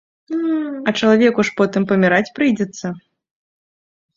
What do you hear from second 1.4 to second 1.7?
ж